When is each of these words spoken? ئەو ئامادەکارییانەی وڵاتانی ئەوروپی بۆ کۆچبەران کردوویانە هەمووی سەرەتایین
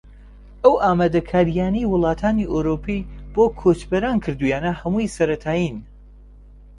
ئەو 0.63 0.73
ئامادەکارییانەی 0.83 1.89
وڵاتانی 1.93 2.49
ئەوروپی 2.53 3.07
بۆ 3.33 3.43
کۆچبەران 3.59 4.17
کردوویانە 4.23 4.71
هەمووی 4.81 5.13
سەرەتایین 5.15 5.77